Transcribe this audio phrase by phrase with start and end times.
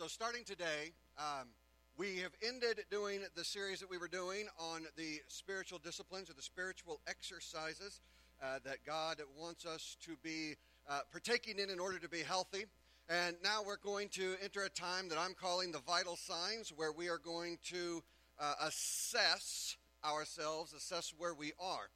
[0.00, 1.48] So, starting today, um,
[1.98, 6.32] we have ended doing the series that we were doing on the spiritual disciplines or
[6.32, 8.00] the spiritual exercises
[8.42, 10.54] uh, that God wants us to be
[10.88, 12.64] uh, partaking in in order to be healthy.
[13.10, 16.92] And now we're going to enter a time that I'm calling the vital signs, where
[16.92, 18.02] we are going to
[18.38, 21.90] uh, assess ourselves, assess where we are.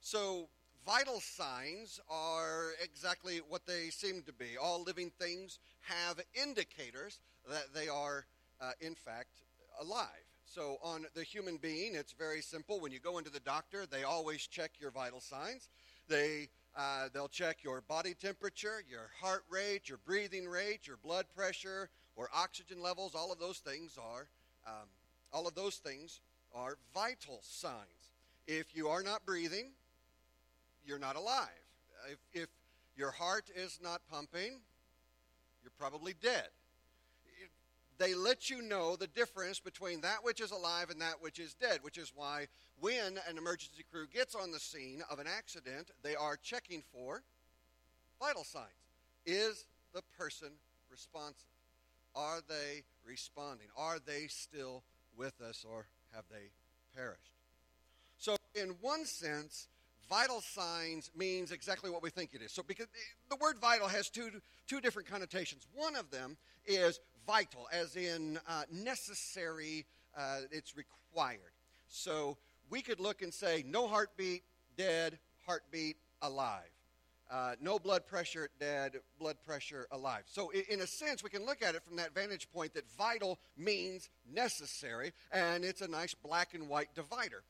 [0.00, 0.48] So,
[0.84, 4.56] vital signs are exactly what they seem to be.
[4.60, 8.26] All living things have indicators that they are,
[8.60, 9.30] uh, in fact,
[9.80, 10.06] alive.
[10.46, 12.80] So, on the human being, it's very simple.
[12.80, 15.68] When you go into the doctor, they always check your vital signs.
[16.08, 21.26] They uh, they'll check your body temperature, your heart rate, your breathing rate, your blood
[21.34, 23.14] pressure, or oxygen levels.
[23.14, 24.26] All of those things are
[24.66, 24.88] um,
[25.32, 26.20] all of those things
[26.54, 28.12] are vital signs.
[28.46, 29.70] If you are not breathing,
[30.86, 31.48] you're not alive.
[32.10, 32.48] If, if
[32.96, 34.60] your heart is not pumping,
[35.62, 36.48] you're probably dead.
[37.98, 41.54] They let you know the difference between that which is alive and that which is
[41.54, 42.46] dead, which is why
[42.80, 47.22] when an emergency crew gets on the scene of an accident, they are checking for
[48.20, 48.66] vital signs.
[49.26, 50.48] Is the person
[50.90, 51.48] responsive?
[52.16, 53.68] Are they responding?
[53.76, 54.82] Are they still
[55.16, 56.50] with us or have they
[56.96, 57.32] perished?
[58.18, 59.68] So, in one sense,
[60.08, 62.52] vital signs means exactly what we think it is.
[62.52, 62.86] So, because
[63.28, 64.30] the word vital has two,
[64.66, 65.66] two different connotations.
[65.74, 66.36] One of them
[66.66, 69.86] is vital, as in uh, necessary,
[70.16, 71.40] uh, it's required.
[71.88, 72.36] So,
[72.70, 74.42] we could look and say, no heartbeat,
[74.76, 76.62] dead, heartbeat, alive.
[77.30, 80.22] Uh, no blood pressure, dead, blood pressure, alive.
[80.26, 83.38] So, in a sense, we can look at it from that vantage point that vital
[83.56, 87.42] means necessary, and it's a nice black and white divider.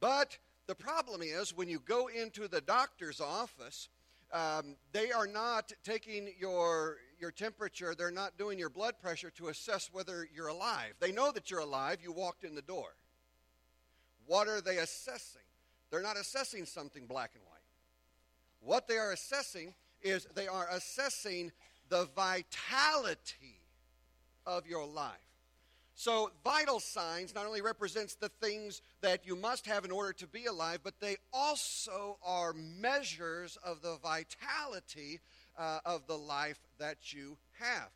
[0.00, 0.36] But
[0.66, 3.88] the problem is when you go into the doctor's office,
[4.32, 9.48] um, they are not taking your, your temperature, they're not doing your blood pressure to
[9.48, 10.94] assess whether you're alive.
[11.00, 12.88] They know that you're alive, you walked in the door.
[14.26, 15.42] What are they assessing?
[15.90, 17.60] They're not assessing something black and white.
[18.60, 21.52] What they are assessing is they are assessing
[21.88, 23.60] the vitality
[24.46, 25.16] of your life.
[25.94, 30.26] So, vital signs not only represents the things that you must have in order to
[30.26, 35.20] be alive, but they also are measures of the vitality
[35.60, 37.90] uh, of the life that you have.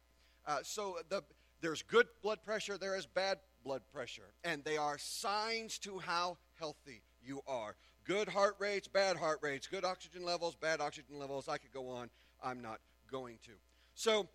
[0.47, 1.23] Uh, so, the,
[1.63, 6.37] there's good blood pressure, there is bad blood pressure, and they are signs to how
[6.59, 7.75] healthy you are.
[8.05, 11.49] Good heart rates, bad heart rates, good oxygen levels, bad oxygen levels.
[11.49, 12.11] I could go on.
[12.43, 12.81] I'm not
[13.11, 13.53] going to.
[13.95, 14.29] So,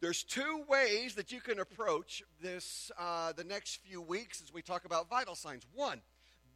[0.00, 4.60] there's two ways that you can approach this uh, the next few weeks as we
[4.60, 5.62] talk about vital signs.
[5.72, 6.02] One,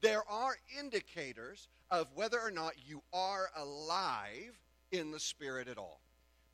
[0.03, 4.61] there are indicators of whether or not you are alive
[4.93, 6.00] in the spirit at all.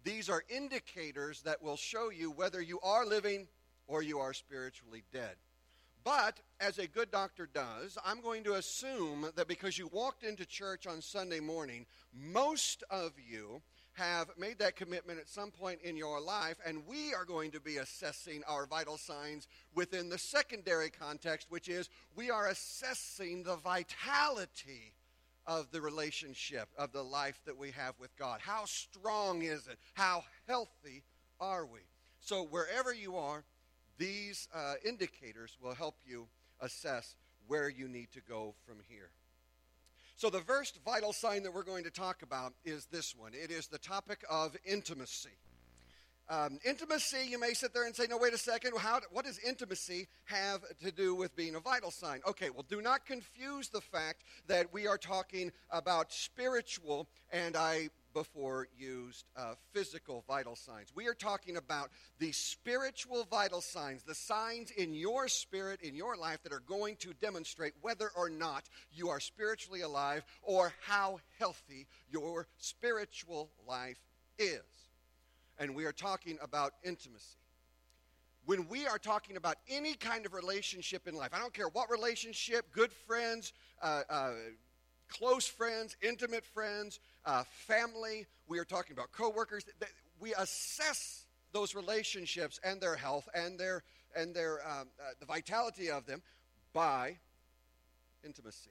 [0.05, 3.49] These are indicators that will show you whether you are living
[3.87, 5.37] or you are spiritually dead.
[6.05, 10.45] But as a good doctor does, I'm going to assume that because you walked into
[10.45, 13.63] church on Sunday morning, most of you
[13.95, 17.61] have made that commitment at some point in your life, and we are going to
[17.61, 23.57] be assessing our vital signs within the secondary context, which is we are assessing the
[23.57, 24.94] vitality
[25.47, 28.41] of the relationship, of the life that we have with God.
[28.41, 29.79] How strong is it?
[29.95, 31.03] How healthy
[31.41, 31.81] are we?
[32.21, 33.45] So, wherever you are,
[33.99, 36.27] these uh, indicators will help you
[36.61, 37.15] assess
[37.47, 39.11] where you need to go from here.
[40.17, 43.51] So, the first vital sign that we're going to talk about is this one it
[43.51, 45.37] is the topic of intimacy.
[46.29, 49.39] Um, intimacy, you may sit there and say, no, wait a second, how, what does
[49.41, 52.21] intimacy have to do with being a vital sign?
[52.27, 57.91] Okay, well, do not confuse the fact that we are talking about spiritual, and I
[58.15, 60.93] before used uh, physical vital signs.
[60.95, 66.17] We are talking about the spiritual vital signs, the signs in your spirit, in your
[66.17, 71.19] life, that are going to demonstrate whether or not you are spiritually alive or how
[71.39, 73.99] healthy your spiritual life
[74.39, 74.63] is.
[75.59, 77.39] And we are talking about intimacy.
[78.47, 81.91] When we are talking about any kind of relationship in life, I don't care what
[81.91, 84.33] relationship, good friends, uh, uh,
[85.09, 88.27] close friends, intimate friends, uh, family.
[88.47, 89.65] We are talking about coworkers.
[90.21, 93.83] We assess those relationships and their health and their
[94.17, 96.23] and their um, uh, the vitality of them
[96.73, 97.17] by
[98.25, 98.71] intimacy.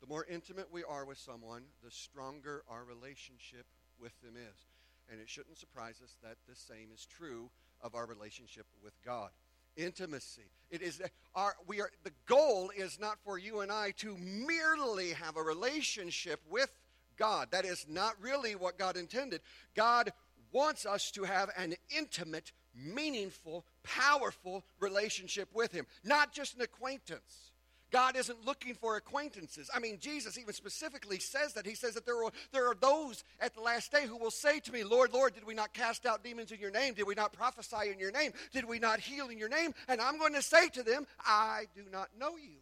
[0.00, 3.66] The more intimate we are with someone, the stronger our relationship
[4.00, 4.66] with them is.
[5.10, 7.50] And it shouldn't surprise us that the same is true
[7.82, 9.30] of our relationship with God
[9.78, 10.50] intimacy.
[10.70, 11.00] It is
[11.34, 15.42] our we are the goal is not for you and I to merely have a
[15.42, 16.70] relationship with
[17.16, 17.48] God.
[17.52, 19.40] That is not really what God intended.
[19.74, 20.12] God
[20.52, 27.52] wants us to have an intimate meaningful, powerful relationship with Him, not just an acquaintance.
[27.90, 29.70] God isn't looking for acquaintances.
[29.74, 31.66] I mean, Jesus even specifically says that.
[31.66, 34.60] He says that there are, there are those at the last day who will say
[34.60, 36.94] to me, Lord, Lord, did we not cast out demons in your name?
[36.94, 38.32] Did we not prophesy in your name?
[38.52, 39.72] Did we not heal in your name?
[39.88, 42.56] And I'm going to say to them, I do not know you.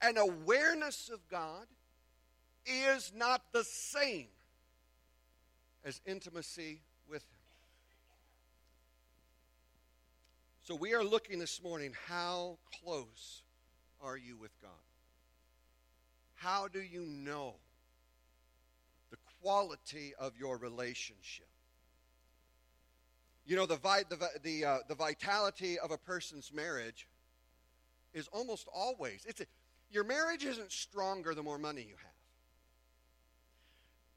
[0.00, 1.66] An awareness of God
[2.64, 4.26] is not the same
[5.84, 7.28] as intimacy with Him.
[10.62, 13.42] So we are looking this morning how close
[14.02, 14.70] are you with God?
[16.34, 17.54] How do you know
[19.10, 21.48] the quality of your relationship?
[23.46, 27.08] You know, the, vi- the, the, uh, the vitality of a person's marriage
[28.12, 29.46] is almost always, it's a,
[29.90, 32.12] your marriage isn't stronger the more money you have.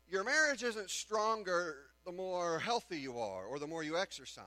[0.10, 1.76] Your marriage isn't stronger
[2.06, 4.46] the more healthy you are or the more you exercise.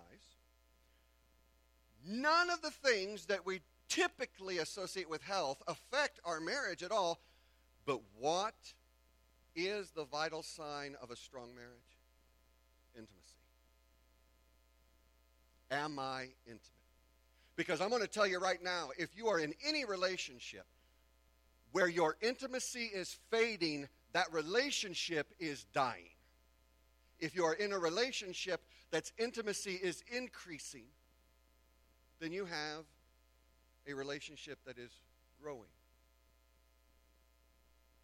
[2.05, 3.61] None of the things that we
[3.93, 7.21] typically associate with health affect our marriage at all.
[7.85, 8.55] But what
[9.55, 11.99] is the vital sign of a strong marriage?
[12.95, 13.37] Intimacy.
[15.71, 16.63] Am I intimate?
[17.55, 20.65] Because I'm going to tell you right now if you are in any relationship
[21.73, 26.09] where your intimacy is fading, that relationship is dying.
[27.21, 30.87] If you are in a relationship that's intimacy is increasing,
[32.21, 32.85] then you have
[33.87, 34.91] a relationship that is
[35.43, 35.69] growing.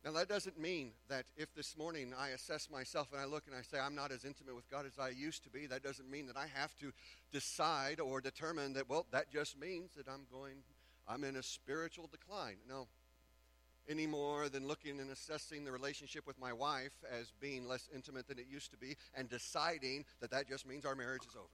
[0.05, 3.55] Now, that doesn't mean that if this morning I assess myself and I look and
[3.55, 6.09] I say I'm not as intimate with God as I used to be, that doesn't
[6.09, 6.93] mean that I have to
[7.33, 10.63] decide or determine that, well, that just means that I'm going,
[11.09, 12.57] I'm in a spiritual decline.
[12.69, 12.87] No.
[13.89, 18.29] Any more than looking and assessing the relationship with my wife as being less intimate
[18.29, 21.49] than it used to be and deciding that that just means our marriage is over.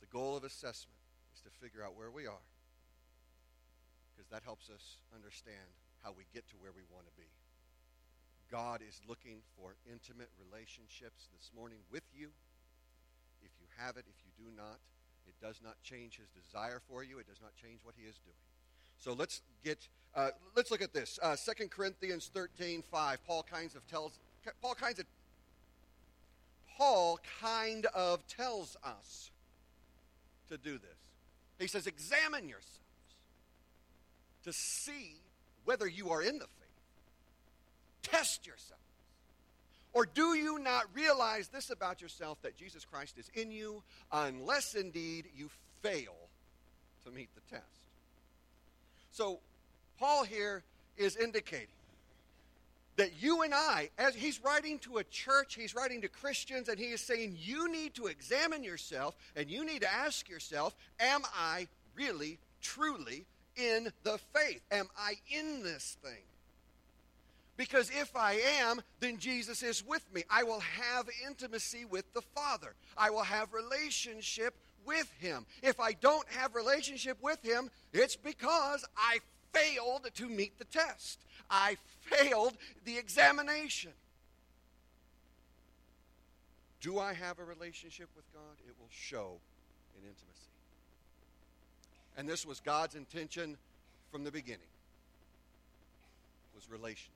[0.00, 0.95] The goal of assessment
[1.36, 2.44] is to figure out where we are
[4.16, 5.68] because that helps us understand
[6.02, 7.28] how we get to where we want to be.
[8.48, 12.32] God is looking for intimate relationships this morning with you.
[13.44, 14.80] If you have it, if you do not,
[15.28, 17.18] it does not change his desire for you.
[17.18, 18.40] It does not change what he is doing.
[18.98, 21.18] So let's get uh, let's look at this.
[21.20, 23.26] Uh, 2 Corinthians 13, 5.
[23.26, 24.18] Paul kinds of tells
[24.62, 25.04] Paul kinds of
[26.78, 29.30] Paul kind of tells us
[30.48, 31.05] to do this.
[31.58, 32.80] He says, Examine yourselves
[34.44, 35.16] to see
[35.64, 36.52] whether you are in the faith.
[38.02, 38.82] Test yourselves.
[39.92, 43.82] Or do you not realize this about yourself that Jesus Christ is in you,
[44.12, 45.48] unless indeed you
[45.82, 46.14] fail
[47.04, 47.64] to meet the test?
[49.10, 49.38] So,
[49.98, 50.62] Paul here
[50.98, 51.68] is indicating
[52.96, 56.78] that you and I, as he's writing to a church, he's writing to Christians, and
[56.78, 61.22] he is saying, you need to examine yourself and you need to ask yourself, am
[61.34, 63.26] I really, truly
[63.56, 64.62] in the faith?
[64.70, 66.24] Am I in this thing?
[67.56, 70.24] Because if I am, then Jesus is with me.
[70.28, 72.74] I will have intimacy with the Father.
[72.98, 74.54] I will have relationship
[74.84, 75.46] with him.
[75.62, 79.18] If I don't have relationship with him, it's because I
[79.52, 81.24] failed to meet the test.
[81.50, 83.92] I failed the examination.
[86.80, 88.42] Do I have a relationship with God?
[88.66, 89.38] It will show
[89.96, 90.22] in intimacy.
[92.16, 93.56] And this was God's intention
[94.10, 94.60] from the beginning.
[96.54, 97.12] Was relationship.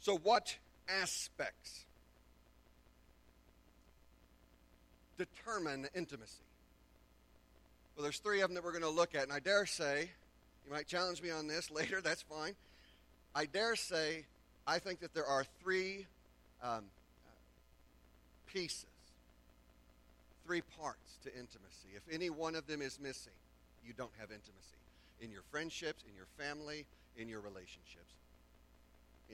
[0.00, 0.56] So what
[0.88, 1.84] aspects
[5.18, 6.42] determine intimacy?
[7.94, 10.10] Well, there's three of them that we're going to look at, and I dare say
[10.68, 12.54] you might challenge me on this later, that's fine.
[13.34, 14.24] I dare say,
[14.66, 16.06] I think that there are three
[16.62, 16.84] um,
[18.46, 18.84] pieces,
[20.46, 21.88] three parts to intimacy.
[21.96, 23.32] If any one of them is missing,
[23.86, 24.76] you don't have intimacy.
[25.20, 26.84] In your friendships, in your family,
[27.16, 28.14] in your relationships,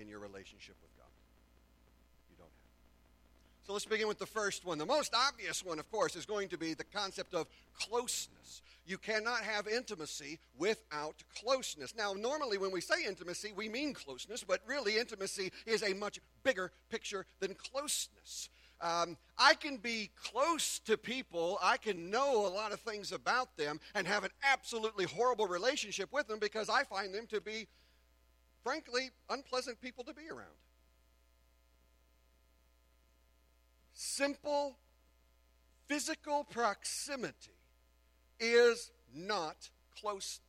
[0.00, 1.10] in your relationship with God.
[2.30, 2.74] You don't have.
[3.66, 4.76] So let's begin with the first one.
[4.76, 7.46] The most obvious one, of course, is going to be the concept of
[7.78, 8.60] closeness.
[8.86, 11.94] You cannot have intimacy without closeness.
[11.96, 16.20] Now, normally when we say intimacy, we mean closeness, but really intimacy is a much
[16.42, 18.50] bigger picture than closeness.
[18.82, 23.56] Um, I can be close to people, I can know a lot of things about
[23.56, 27.66] them, and have an absolutely horrible relationship with them because I find them to be,
[28.62, 30.52] frankly, unpleasant people to be around.
[33.94, 34.76] Simple
[35.86, 37.56] physical proximity
[38.40, 40.40] is not closeness.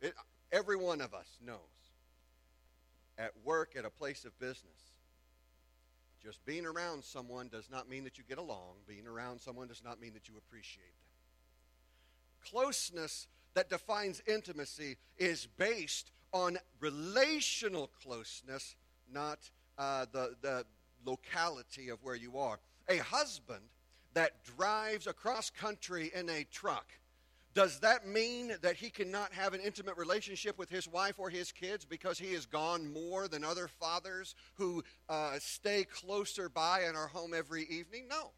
[0.00, 0.14] It,
[0.52, 1.58] every one of us knows
[3.18, 4.92] at work, at a place of business.
[6.22, 8.74] Just being around someone does not mean that you get along.
[8.88, 12.50] Being around someone does not mean that you appreciate them.
[12.50, 18.74] Closeness that defines intimacy is based on relational closeness,
[19.10, 19.38] not
[19.78, 20.64] uh, the, the
[21.04, 22.58] locality of where you are.
[22.88, 23.62] A husband
[24.14, 26.86] that drives across country in a truck
[27.56, 31.52] does that mean that he cannot have an intimate relationship with his wife or his
[31.52, 36.98] kids because he is gone more than other fathers who uh, stay closer by and
[36.98, 38.08] are home every evening?
[38.10, 38.32] No.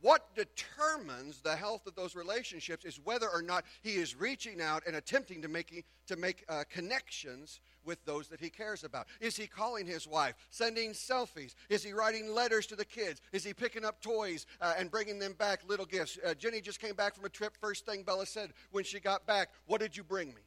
[0.00, 4.82] What determines the health of those relationships is whether or not he is reaching out
[4.86, 9.06] and attempting to make, to make uh, connections with those that he cares about?
[9.20, 11.54] Is he calling his wife, sending selfies?
[11.68, 13.20] Is he writing letters to the kids?
[13.32, 16.18] Is he picking up toys uh, and bringing them back little gifts?
[16.26, 17.56] Uh, Jenny just came back from a trip.
[17.60, 20.42] First thing Bella said when she got back, What did you bring me?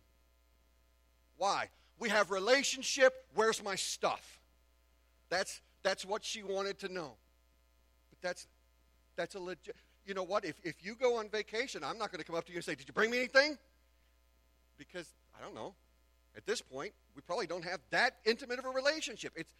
[1.37, 1.69] Why?
[1.97, 3.25] We have relationship.
[3.33, 4.39] Where's my stuff?
[5.29, 7.13] That's, that's what she wanted to know.
[8.09, 8.47] But that's,
[9.15, 9.75] that's a legit.
[10.05, 10.43] You know what?
[10.45, 12.65] If, if you go on vacation, I'm not going to come up to you and
[12.65, 13.57] say, Did you bring me anything?
[14.77, 15.73] Because, I don't know.
[16.35, 19.33] At this point, we probably don't have that intimate of a relationship.
[19.35, 19.53] It's,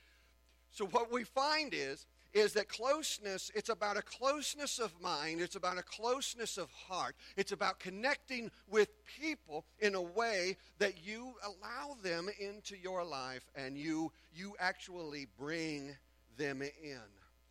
[0.72, 5.56] so what we find is is that closeness it's about a closeness of mind it's
[5.56, 11.34] about a closeness of heart it's about connecting with people in a way that you
[11.44, 15.96] allow them into your life and you you actually bring
[16.38, 17.00] them in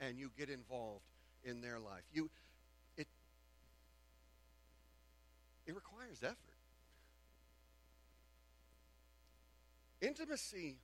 [0.00, 1.02] and you get involved
[1.44, 2.30] in their life you
[2.96, 3.08] it
[5.66, 6.36] it requires effort
[10.00, 10.76] Intimacy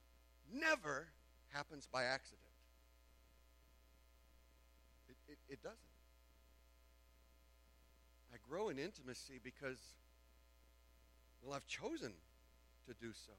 [0.53, 1.09] never
[1.53, 2.41] happens by accident.
[5.09, 5.79] It, it, it, doesn't.
[8.33, 9.79] I grow in intimacy because,
[11.43, 12.13] well, I've chosen
[12.87, 13.33] to do so.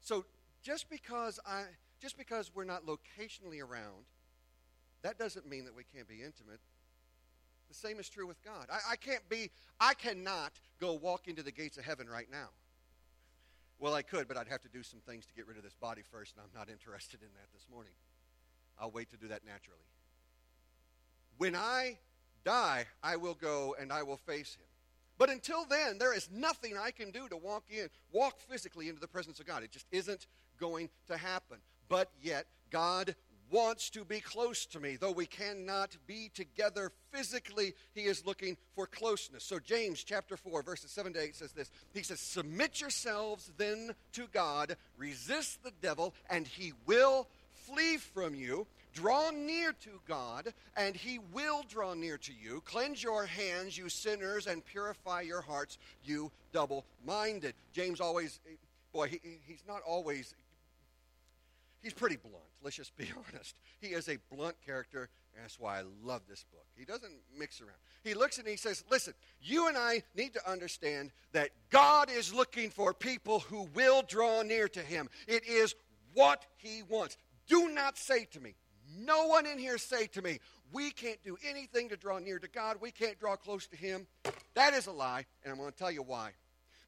[0.00, 0.24] So
[0.62, 1.64] just because I
[2.00, 4.04] just because we're not locationally around,
[5.02, 6.60] that doesn't mean that we can't be intimate.
[7.68, 8.66] The same is true with God.
[8.70, 9.50] I, I can't be,
[9.80, 12.48] I cannot go walk into the gates of heaven right now.
[13.78, 15.74] Well, I could, but I'd have to do some things to get rid of this
[15.74, 17.92] body first, and I'm not interested in that this morning.
[18.80, 19.80] I'll wait to do that naturally.
[21.38, 21.98] When I
[22.44, 24.64] die, I will go and I will face him.
[25.18, 29.00] But until then, there is nothing I can do to walk in, walk physically into
[29.00, 29.62] the presence of God.
[29.62, 30.26] It just isn't
[30.58, 31.58] going to happen.
[31.88, 33.14] But yet, God
[33.50, 34.96] wants to be close to me.
[34.96, 39.44] Though we cannot be together physically, he is looking for closeness.
[39.44, 43.94] So, James chapter 4, verses 7 to 8 says this He says, Submit yourselves then
[44.12, 48.66] to God, resist the devil, and he will flee from you.
[48.94, 52.62] Draw near to God, and he will draw near to you.
[52.64, 57.54] Cleanse your hands, you sinners, and purify your hearts, you double minded.
[57.74, 58.54] James always, eh,
[58.94, 60.34] boy, he, he's not always
[61.86, 62.42] he's pretty blunt.
[62.64, 63.54] Let's just be honest.
[63.78, 66.66] He is a blunt character, and that's why I love this book.
[66.76, 67.76] He doesn't mix around.
[68.02, 72.34] He looks and he says, Listen, you and I need to understand that God is
[72.34, 75.08] looking for people who will draw near to him.
[75.28, 75.76] It is
[76.12, 77.16] what he wants.
[77.46, 78.56] Do not say to me,
[78.98, 80.40] no one in here say to me,
[80.72, 82.78] we can't do anything to draw near to God.
[82.80, 84.08] We can't draw close to him.
[84.54, 86.30] That is a lie, and I'm going to tell you why.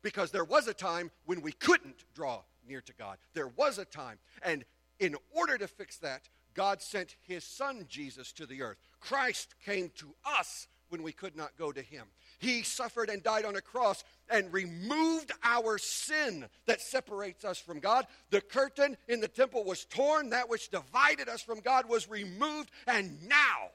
[0.02, 3.18] Because there was a time when we couldn't draw near to God.
[3.34, 4.18] There was a time.
[4.42, 4.64] And
[4.98, 8.78] in order to fix that, God sent his son Jesus to the earth.
[9.00, 12.06] Christ came to us when we could not go to him.
[12.38, 17.78] He suffered and died on a cross and removed our sin that separates us from
[17.78, 18.06] God.
[18.30, 22.70] The curtain in the temple was torn, that which divided us from God was removed,
[22.86, 23.70] and now,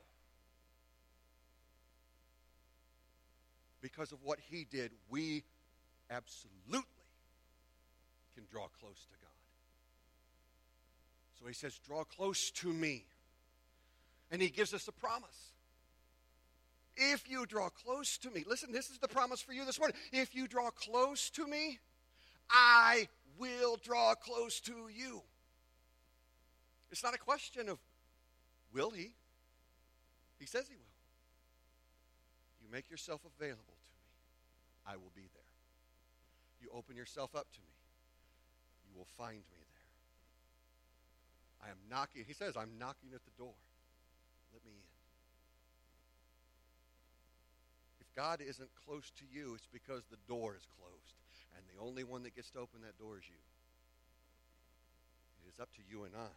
[3.82, 5.44] because of what he did, we
[6.10, 6.82] absolutely
[8.34, 9.23] can draw close to God.
[11.44, 13.04] So he says, Draw close to me.
[14.32, 15.52] And he gives us a promise.
[16.96, 19.98] If you draw close to me, listen, this is the promise for you this morning.
[20.14, 21.80] If you draw close to me,
[22.50, 25.22] I will draw close to you.
[26.92, 27.78] It's not a question of
[28.72, 29.12] will he?
[30.40, 30.84] He says he will.
[32.62, 35.42] You make yourself available to me, I will be there.
[36.62, 37.74] You open yourself up to me,
[38.88, 39.62] you will find me
[41.63, 42.24] I am knocking.
[42.27, 43.55] He says, I'm knocking at the door.
[44.53, 44.84] Let me in.
[48.01, 51.15] If God isn't close to you, it's because the door is closed.
[51.55, 53.39] And the only one that gets to open that door is you.
[55.46, 56.36] It is up to you and I.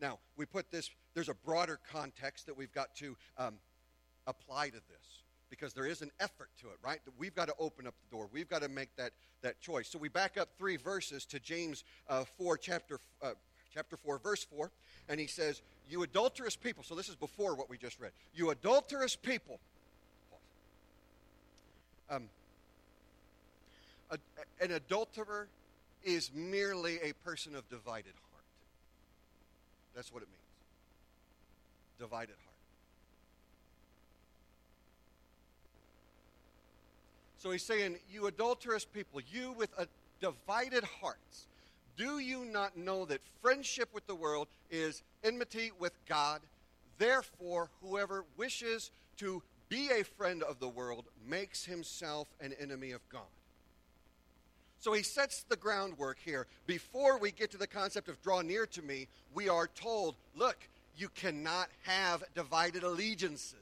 [0.00, 3.54] Now, we put this, there's a broader context that we've got to um,
[4.26, 5.22] apply to this.
[5.50, 7.00] because there is an effort to it, right?
[7.18, 8.28] We've got to open up the door.
[8.32, 9.12] We've got to make that,
[9.42, 9.88] that choice.
[9.88, 13.32] So we back up three verses to James uh, 4, chapter, uh,
[13.72, 14.70] chapter 4, verse 4,
[15.08, 16.82] and he says, You adulterous people.
[16.82, 18.12] So this is before what we just read.
[18.34, 19.58] You adulterous people.
[22.10, 22.24] Um,
[24.10, 24.18] a,
[24.62, 25.48] an adulterer
[26.02, 28.44] is merely a person of divided heart.
[29.94, 30.38] That's what it means.
[31.98, 32.48] Divided heart.
[37.38, 39.86] So he's saying, You adulterous people, you with a
[40.20, 41.46] divided hearts,
[41.98, 46.40] do you not know that friendship with the world is enmity with God?
[46.96, 53.06] Therefore, whoever wishes to be a friend of the world makes himself an enemy of
[53.10, 53.22] God.
[54.80, 56.46] So he sets the groundwork here.
[56.66, 60.56] Before we get to the concept of draw near to me, we are told look,
[60.96, 63.54] you cannot have divided allegiances.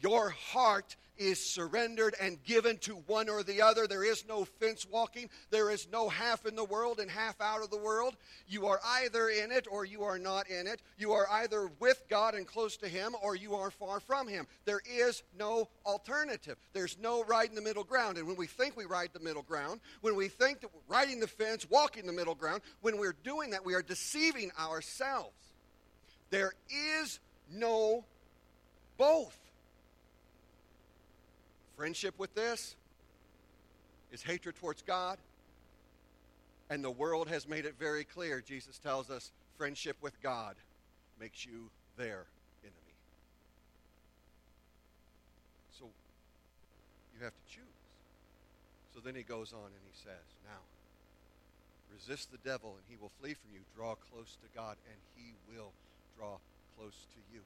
[0.00, 3.86] Your heart is surrendered and given to one or the other.
[3.86, 5.28] There is no fence walking.
[5.50, 8.16] There is no half in the world and half out of the world.
[8.46, 10.80] You are either in it or you are not in it.
[10.96, 14.46] You are either with God and close to Him or you are far from Him.
[14.64, 16.56] There is no alternative.
[16.72, 18.18] There's no right in the middle ground.
[18.18, 21.20] And when we think we ride the middle ground, when we think that we're riding
[21.20, 25.34] the fence, walking the middle ground, when we're doing that, we are deceiving ourselves.
[26.30, 27.18] There is
[27.50, 28.04] no
[28.96, 29.36] both.
[31.78, 32.74] Friendship with this
[34.10, 35.16] is hatred towards God.
[36.68, 38.42] And the world has made it very clear.
[38.44, 40.56] Jesus tells us friendship with God
[41.20, 42.26] makes you their
[42.64, 42.94] enemy.
[45.78, 45.84] So
[47.16, 47.62] you have to choose.
[48.92, 50.60] So then he goes on and he says, Now,
[51.94, 53.60] resist the devil and he will flee from you.
[53.76, 55.70] Draw close to God and he will
[56.18, 56.38] draw
[56.76, 57.42] close to you.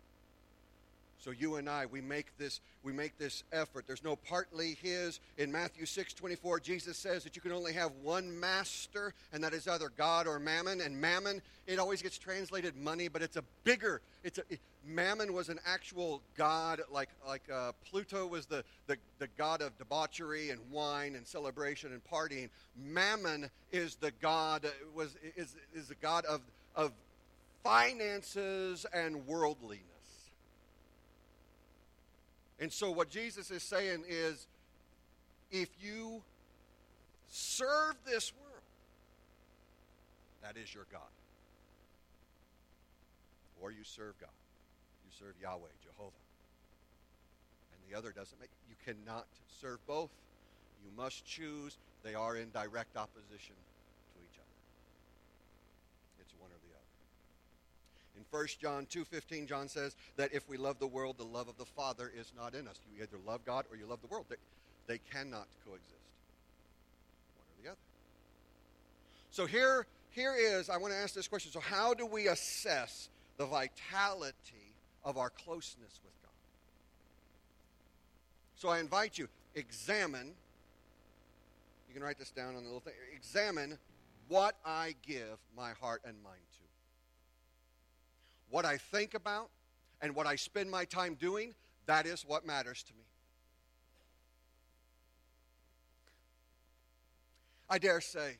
[1.22, 3.84] So you and I, we make this, we make this effort.
[3.86, 5.20] There's no partly his.
[5.38, 9.52] In Matthew 6, 24, Jesus says that you can only have one master, and that
[9.52, 10.80] is either God or mammon.
[10.80, 15.32] And mammon, it always gets translated money, but it's a bigger, it's a, it, mammon
[15.32, 20.50] was an actual god, like, like uh, Pluto was the, the, the god of debauchery
[20.50, 22.48] and wine and celebration and partying.
[22.76, 26.40] Mammon is the god, was, is, is the god of,
[26.74, 26.90] of
[27.62, 29.91] finances and worldliness.
[32.62, 34.46] And so, what Jesus is saying is
[35.50, 36.22] if you
[37.28, 38.62] serve this world,
[40.42, 41.02] that is your God.
[43.60, 44.30] Or you serve God.
[45.04, 46.12] You serve Yahweh, Jehovah.
[47.72, 49.26] And the other doesn't make you cannot
[49.60, 50.10] serve both.
[50.84, 51.76] You must choose.
[52.04, 53.56] They are in direct opposition
[58.16, 61.56] In 1 John 2.15, John says that if we love the world, the love of
[61.56, 62.78] the Father is not in us.
[62.94, 64.26] You either love God or you love the world.
[64.28, 64.36] They,
[64.86, 65.92] they cannot coexist.
[67.36, 67.78] One or the other.
[69.30, 71.52] So here, here is, I want to ask this question.
[71.52, 76.30] So how do we assess the vitality of our closeness with God?
[78.56, 80.32] So I invite you, examine,
[81.88, 83.78] you can write this down on the little thing, examine
[84.28, 86.36] what I give my heart and mind
[88.52, 89.48] what I think about
[90.02, 91.54] and what I spend my time doing,
[91.86, 93.04] that is what matters to me.
[97.70, 98.36] I dare say,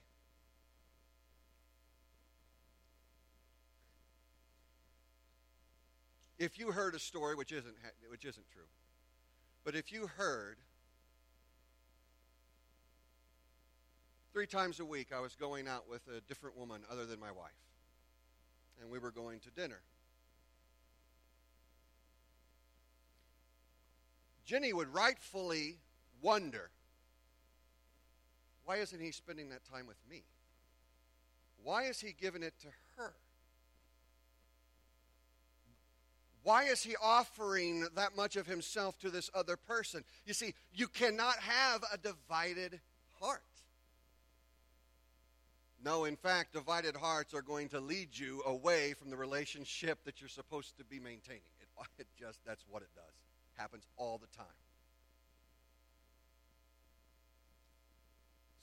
[6.38, 7.74] if you heard a story which isn't
[8.10, 8.68] which isn't true,
[9.64, 10.58] but if you heard
[14.34, 17.32] three times a week I was going out with a different woman other than my
[17.32, 17.52] wife,
[18.78, 19.80] and we were going to dinner.
[24.44, 25.78] Jenny would rightfully
[26.20, 26.70] wonder
[28.64, 30.22] why isn't he spending that time with me?
[31.62, 33.14] Why is he giving it to her?
[36.44, 40.04] Why is he offering that much of himself to this other person?
[40.26, 42.80] You see, you cannot have a divided
[43.20, 43.42] heart.
[45.84, 50.20] No, in fact, divided hearts are going to lead you away from the relationship that
[50.20, 51.42] you're supposed to be maintaining.
[51.60, 53.14] It, it just, that's what it does
[53.62, 54.58] happens all the time.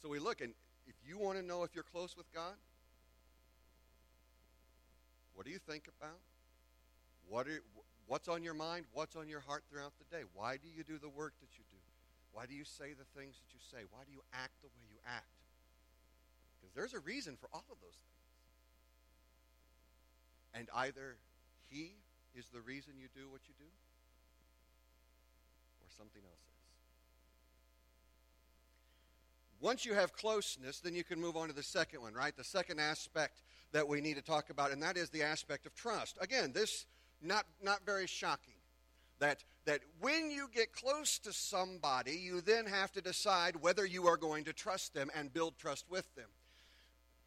[0.02, 0.54] So we look, and
[0.88, 2.56] if you want to know if you're close with God,
[5.34, 6.20] what do you think about?
[7.30, 7.62] What are,
[8.08, 8.86] what's on your mind?
[8.92, 10.24] What's on your heart throughout the day?
[10.34, 11.78] Why do you do the work that you do?
[12.34, 13.88] Why do you say the things that you say?
[13.90, 15.32] Why do you act the way you act?
[16.60, 18.20] Because there's a reason for all of those things.
[20.54, 21.16] And either
[21.70, 21.96] He
[22.36, 23.70] is the reason you do what you do,
[25.98, 26.50] something else is.
[29.62, 32.36] Once you have closeness, then you can move on to the second one, right?
[32.36, 35.76] The second aspect that we need to talk about, and that is the aspect of
[35.76, 36.18] trust.
[36.22, 36.86] Again, this
[37.22, 38.54] not not very shocking.
[39.20, 44.08] That that when you get close to somebody, you then have to decide whether you
[44.08, 46.30] are going to trust them and build trust with them.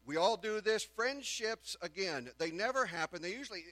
[0.05, 0.83] We all do this.
[0.83, 3.21] Friendships, again, they never happen.
[3.21, 3.63] They usually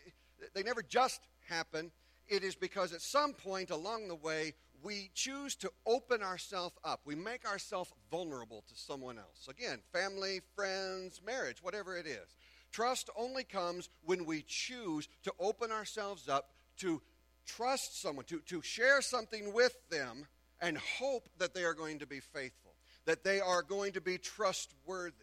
[0.53, 1.91] they never just happen.
[2.27, 7.01] It is because at some point along the way we choose to open ourselves up.
[7.05, 9.47] We make ourselves vulnerable to someone else.
[9.49, 12.35] Again, family, friends, marriage, whatever it is.
[12.71, 17.01] Trust only comes when we choose to open ourselves up to
[17.45, 20.25] trust someone, to, to share something with them,
[20.61, 24.17] and hope that they are going to be faithful, that they are going to be
[24.17, 25.15] trustworthy.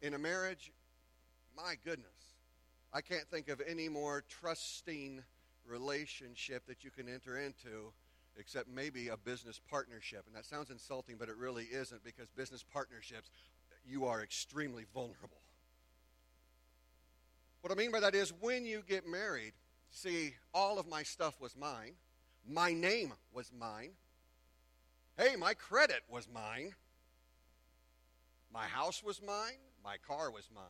[0.00, 0.72] In a marriage,
[1.56, 2.08] my goodness,
[2.92, 5.22] I can't think of any more trusting
[5.66, 7.92] relationship that you can enter into
[8.38, 10.24] except maybe a business partnership.
[10.26, 13.30] And that sounds insulting, but it really isn't because business partnerships,
[13.86, 15.42] you are extremely vulnerable.
[17.60, 19.52] What I mean by that is when you get married,
[19.90, 21.92] see, all of my stuff was mine,
[22.48, 23.90] my name was mine.
[25.16, 26.72] Hey, my credit was mine.
[28.52, 29.60] My house was mine.
[29.84, 30.64] My car was mine.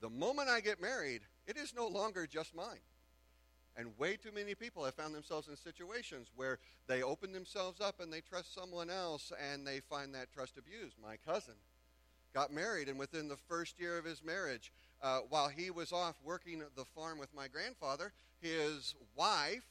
[0.00, 2.80] The moment I get married, it is no longer just mine.
[3.76, 8.00] And way too many people have found themselves in situations where they open themselves up
[8.00, 10.96] and they trust someone else and they find that trust abused.
[11.02, 11.54] My cousin
[12.34, 16.16] got married, and within the first year of his marriage, uh, while he was off
[16.24, 19.64] working the farm with my grandfather, his wife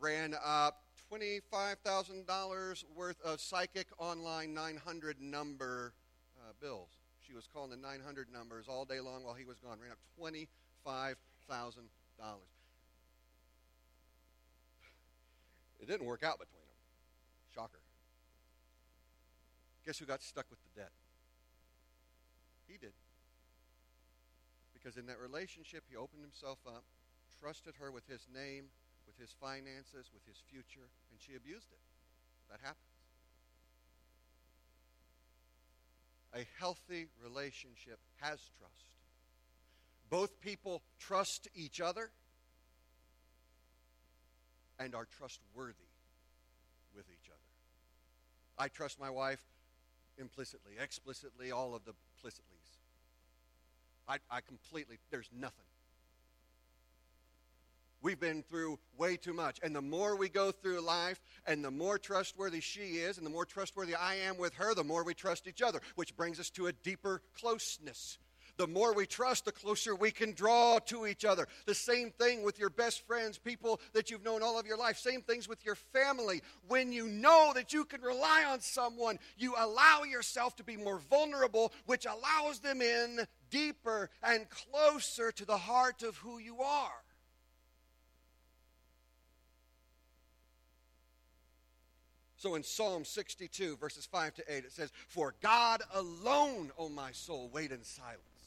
[0.00, 0.82] ran up
[1.12, 5.94] $25,000 worth of psychic online 900 number
[6.38, 6.90] uh, bills.
[7.26, 9.98] She was calling the 900 numbers all day long while he was gone, ran up
[10.18, 10.46] $25,000.
[15.80, 16.78] It didn't work out between them.
[17.54, 17.80] Shocker.
[19.86, 20.92] Guess who got stuck with the debt?
[22.66, 22.92] He did.
[24.74, 26.84] Because in that relationship, he opened himself up,
[27.40, 28.64] trusted her with his name,
[29.06, 31.80] with his finances, with his future, and she abused it.
[32.50, 32.84] That happens.
[36.34, 38.88] A healthy relationship has trust.
[40.10, 42.10] Both people trust each other
[44.78, 45.74] and are trustworthy
[46.94, 47.38] with each other.
[48.58, 49.44] I trust my wife
[50.18, 52.78] implicitly, explicitly, all of the implicitly's.
[54.08, 55.64] I, I completely, there's nothing.
[58.00, 59.58] We've been through way too much.
[59.62, 63.30] And the more we go through life, and the more trustworthy she is, and the
[63.30, 66.50] more trustworthy I am with her, the more we trust each other, which brings us
[66.50, 68.18] to a deeper closeness
[68.58, 71.46] the more we trust, the closer we can draw to each other.
[71.64, 74.98] The same thing with your best friends, people that you've known all of your life.
[74.98, 76.42] Same things with your family.
[76.66, 80.98] When you know that you can rely on someone, you allow yourself to be more
[80.98, 87.02] vulnerable, which allows them in deeper and closer to the heart of who you are.
[92.36, 97.10] So in Psalm 62, verses 5 to 8, it says, For God alone, O my
[97.10, 98.37] soul, wait in silence.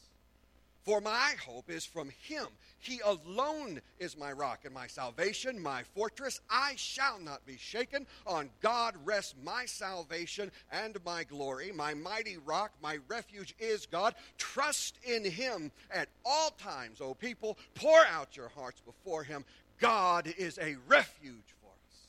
[0.83, 2.47] For my hope is from him.
[2.79, 6.41] He alone is my rock and my salvation, my fortress.
[6.49, 8.07] I shall not be shaken.
[8.25, 11.71] On God rests my salvation and my glory.
[11.71, 14.15] My mighty rock, my refuge is God.
[14.39, 17.59] Trust in him at all times, O people.
[17.75, 19.45] Pour out your hearts before him.
[19.79, 22.07] God is a refuge for us.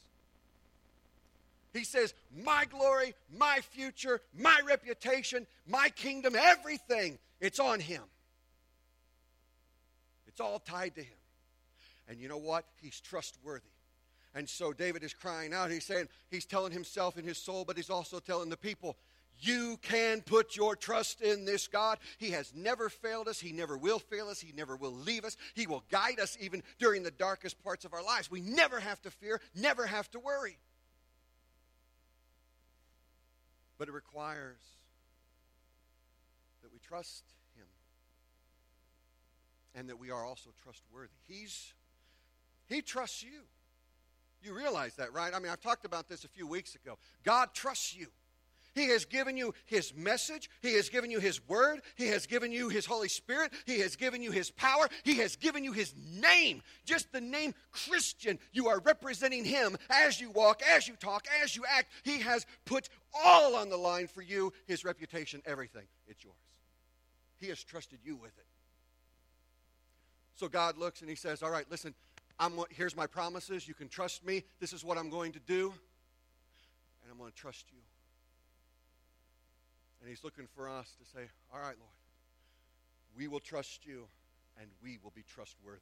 [1.74, 8.02] He says, My glory, my future, my reputation, my kingdom, everything, it's on him.
[10.32, 11.16] It's all tied to him.
[12.08, 12.64] And you know what?
[12.80, 13.68] He's trustworthy.
[14.34, 15.70] And so David is crying out.
[15.70, 18.96] He's saying, he's telling himself in his soul, but he's also telling the people,
[19.38, 21.98] you can put your trust in this God.
[22.18, 23.40] He has never failed us.
[23.40, 24.40] He never will fail us.
[24.40, 25.36] He never will leave us.
[25.54, 28.30] He will guide us even during the darkest parts of our lives.
[28.30, 30.58] We never have to fear, never have to worry.
[33.78, 34.60] But it requires
[36.62, 37.24] that we trust
[39.74, 41.12] and that we are also trustworthy.
[41.26, 41.74] He's
[42.68, 43.42] he trusts you.
[44.42, 45.32] You realize that, right?
[45.34, 46.98] I mean, I've talked about this a few weeks ago.
[47.22, 48.08] God trusts you.
[48.74, 50.48] He has given you His message.
[50.62, 51.82] He has given you His word.
[51.94, 53.52] He has given you His Holy Spirit.
[53.66, 54.88] He has given you His power.
[55.04, 56.62] He has given you His name.
[56.86, 58.38] Just the name Christian.
[58.52, 61.88] You are representing Him as you walk, as you talk, as you act.
[62.02, 62.88] He has put
[63.22, 65.84] all on the line for you His reputation, everything.
[66.06, 66.36] It's yours.
[67.38, 68.46] He has trusted you with it.
[70.34, 71.94] So God looks and he says, All right, listen,
[72.38, 73.68] I'm, here's my promises.
[73.68, 74.44] You can trust me.
[74.60, 75.72] This is what I'm going to do.
[77.02, 77.78] And I'm going to trust you.
[80.00, 81.92] And he's looking for us to say, All right, Lord,
[83.16, 84.04] we will trust you
[84.60, 85.80] and we will be trustworthy.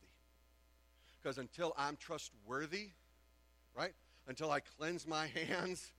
[1.21, 2.91] Because until I'm trustworthy,
[3.77, 3.93] right?
[4.27, 5.93] Until I cleanse my hands,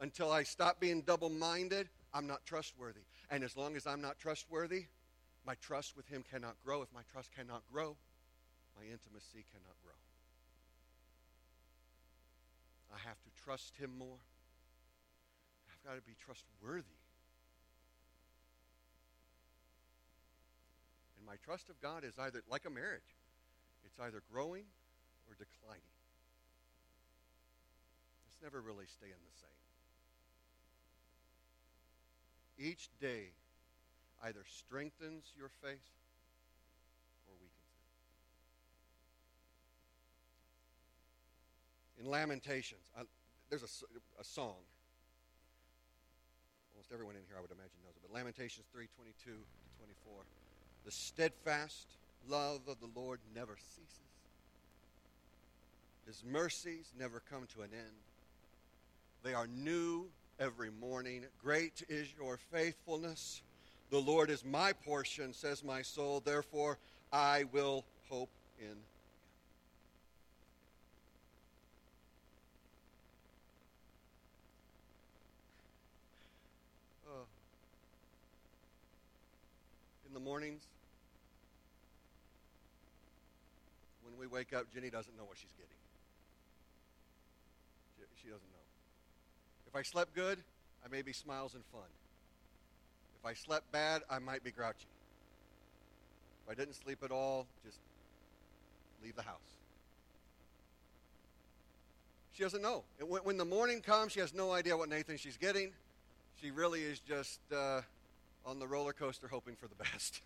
[0.00, 3.00] until I stop being double minded, I'm not trustworthy.
[3.30, 4.86] And as long as I'm not trustworthy,
[5.46, 6.82] my trust with Him cannot grow.
[6.82, 7.96] If my trust cannot grow,
[8.76, 9.94] my intimacy cannot grow.
[12.92, 14.18] I have to trust Him more.
[15.70, 16.98] I've got to be trustworthy.
[21.16, 23.14] And my trust of God is either like a marriage,
[23.84, 24.64] it's either growing
[25.28, 25.94] or declining.
[28.26, 29.50] It's never really staying the same.
[32.58, 33.30] Each day
[34.26, 35.86] either strengthens your faith
[37.26, 37.70] or weakens
[41.98, 42.02] it.
[42.04, 43.04] In Lamentations, uh,
[43.50, 43.70] there's a,
[44.20, 44.56] a song.
[46.74, 48.02] Almost everyone in here, I would imagine, knows it.
[48.02, 49.36] But Lamentations 3 22 to
[49.78, 50.24] 24.
[50.84, 51.86] The steadfast
[52.28, 54.12] love of the Lord never ceases,
[56.06, 58.02] His mercies never come to an end.
[59.22, 61.24] They are new every morning.
[61.42, 63.42] Great is your faithfulness.
[63.90, 66.20] The Lord is my portion, says my soul.
[66.24, 66.78] Therefore,
[67.12, 68.76] I will hope in him.
[77.06, 77.24] Uh,
[80.08, 80.62] in the mornings,
[84.02, 85.70] when we wake up, Jenny doesn't know what she's getting.
[88.20, 88.56] She doesn't know.
[89.68, 90.38] If I slept good,
[90.84, 91.82] I may be smiles and fun.
[93.26, 94.86] I slept bad, I might be grouchy.
[96.44, 97.78] If I didn't sleep at all, just
[99.02, 99.40] leave the house.
[102.32, 102.84] She doesn't know.
[103.00, 105.72] When the morning comes, she has no idea what Nathan she's getting.
[106.40, 107.80] She really is just uh,
[108.44, 110.20] on the roller coaster hoping for the best.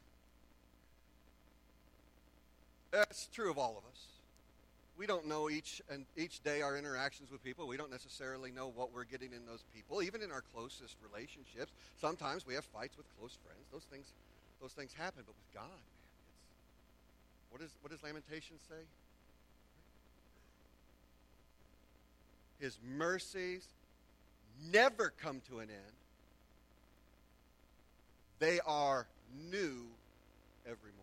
[2.90, 4.19] That's true of all of us
[5.00, 7.66] we don't know each and each day our interactions with people.
[7.66, 11.72] We don't necessarily know what we're getting in those people, even in our closest relationships.
[11.98, 13.64] Sometimes we have fights with close friends.
[13.72, 14.12] Those things,
[14.60, 15.22] those things happen.
[15.24, 15.80] But with God,
[17.50, 18.84] man, it's what does Lamentations say?
[22.58, 23.66] His mercies
[24.70, 25.96] never come to an end.
[28.38, 29.06] They are
[29.50, 29.86] new
[30.66, 30.99] every morning.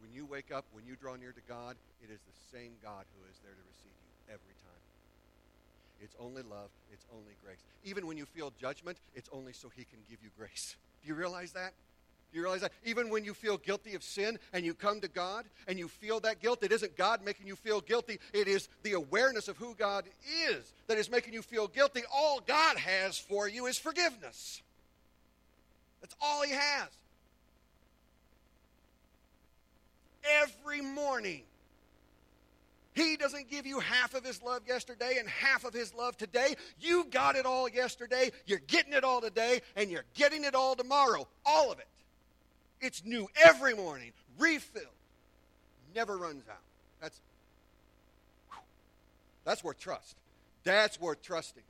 [0.00, 3.04] When you wake up, when you draw near to God, it is the same God
[3.16, 4.82] who is there to receive you every time.
[6.02, 7.62] It's only love, it's only grace.
[7.84, 10.76] Even when you feel judgment, it's only so He can give you grace.
[11.02, 11.72] Do you realize that?
[12.32, 12.72] Do you realize that?
[12.84, 16.20] Even when you feel guilty of sin and you come to God and you feel
[16.20, 18.18] that guilt, it isn't God making you feel guilty.
[18.32, 20.04] It is the awareness of who God
[20.48, 22.02] is that is making you feel guilty.
[22.14, 24.62] All God has for you is forgiveness.
[26.00, 26.88] That's all He has.
[30.24, 31.42] Every morning.
[32.94, 36.56] He doesn't give you half of his love yesterday and half of his love today.
[36.80, 40.74] You got it all yesterday, you're getting it all today, and you're getting it all
[40.74, 41.26] tomorrow.
[41.46, 41.86] All of it.
[42.80, 44.86] It's new every morning, refilled,
[45.94, 46.56] never runs out.
[47.00, 47.20] That's
[49.44, 50.16] that's worth trust.
[50.64, 51.62] That's worth trusting.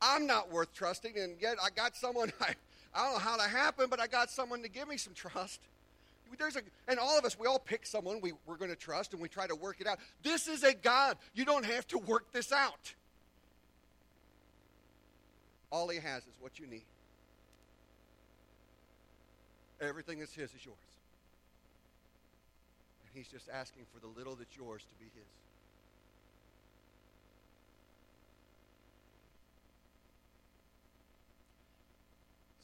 [0.00, 2.54] I'm not worth trusting, and yet I got someone I,
[2.94, 5.60] I don't know how that happened, but I got someone to give me some trust.
[6.38, 9.12] There's a, and all of us, we all pick someone we, we're going to trust
[9.12, 9.98] and we try to work it out.
[10.22, 11.16] This is a God.
[11.34, 12.94] You don't have to work this out.
[15.70, 16.84] All He has is what you need.
[19.80, 20.76] Everything that's His is yours.
[23.04, 25.24] And He's just asking for the little that's yours to be His.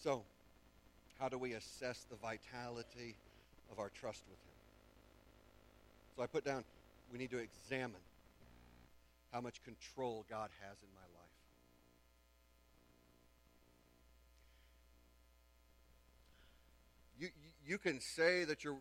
[0.02, 0.22] So,
[1.18, 3.16] how do we assess the vitality
[3.70, 4.54] of our trust with Him?
[6.16, 6.64] So I put down,
[7.12, 8.00] we need to examine
[9.30, 11.20] how much control God has in my life.
[17.18, 17.28] You,
[17.66, 18.76] you can say that your,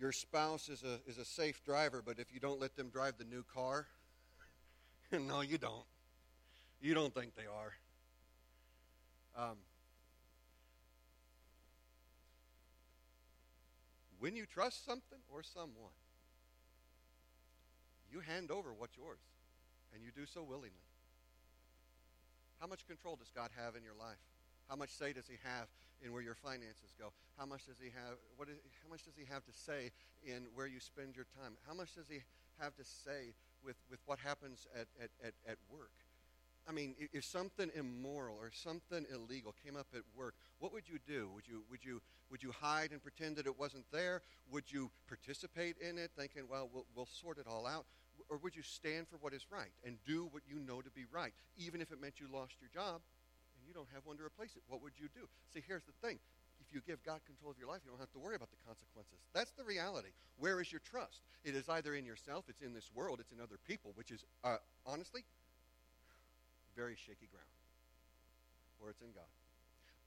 [0.00, 3.18] your spouse is a, is a safe driver, but if you don't let them drive
[3.18, 3.86] the new car,
[5.12, 5.84] no, you don't.
[6.80, 7.72] You don't think they are.
[9.36, 9.56] Um,
[14.24, 15.92] When you trust something or someone,
[18.08, 19.20] you hand over what's yours,
[19.92, 20.88] and you do so willingly.
[22.56, 24.16] How much control does God have in your life?
[24.64, 25.68] How much say does He have
[26.00, 27.12] in where your finances go?
[27.36, 28.16] How much does he have?
[28.40, 29.92] What is, how much does he have to say
[30.24, 31.60] in where you spend your time?
[31.68, 32.24] How much does he
[32.56, 35.92] have to say with, with what happens at, at, at, at work?
[36.66, 40.98] I mean, if something immoral or something illegal came up at work, what would you
[41.06, 41.28] do?
[41.34, 42.00] Would you, would you,
[42.30, 44.22] would you hide and pretend that it wasn't there?
[44.50, 47.84] Would you participate in it, thinking, well, well, we'll sort it all out?
[48.30, 51.04] Or would you stand for what is right and do what you know to be
[51.12, 53.02] right, even if it meant you lost your job
[53.58, 54.62] and you don't have one to replace it?
[54.68, 55.28] What would you do?
[55.52, 56.18] See, here's the thing.
[56.60, 58.62] If you give God control of your life, you don't have to worry about the
[58.64, 59.18] consequences.
[59.34, 60.16] That's the reality.
[60.38, 61.20] Where is your trust?
[61.44, 64.24] It is either in yourself, it's in this world, it's in other people, which is,
[64.44, 65.24] uh, honestly,
[66.76, 67.46] very shaky ground.
[68.82, 69.30] Or it's in God.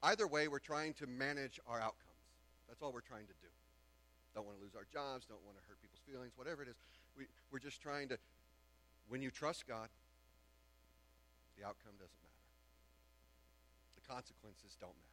[0.02, 2.22] Either way, we're trying to manage our outcomes.
[2.68, 3.50] That's all we're trying to do.
[4.34, 6.76] Don't want to lose our jobs, don't want to hurt people's feelings, whatever it is.
[7.16, 8.18] We, we're just trying to,
[9.08, 9.88] when you trust God,
[11.58, 12.46] the outcome doesn't matter.
[13.96, 15.08] The consequences don't matter.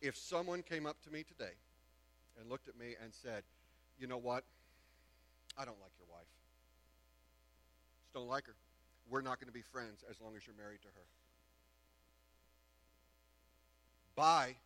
[0.00, 1.54] If someone came up to me today
[2.40, 3.44] and looked at me and said,
[4.00, 4.42] you know what?
[5.56, 6.26] I don't like your wife.
[8.12, 8.52] Just don't like her.
[9.08, 11.06] We're not going to be friends as long as you're married to her.
[14.12, 14.60] Bye.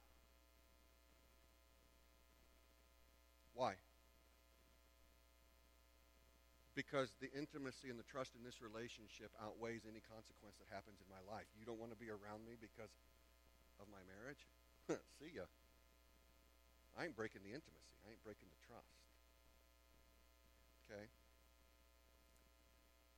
[3.55, 3.79] Why?
[6.75, 11.07] Because the intimacy and the trust in this relationship outweighs any consequence that happens in
[11.07, 11.47] my life.
[11.55, 12.91] You don't want to be around me because
[13.79, 14.43] of my marriage?
[15.23, 15.47] See ya.
[16.99, 17.95] I ain't breaking the intimacy.
[18.03, 18.91] I ain't breaking the trust.
[20.91, 21.07] Okay?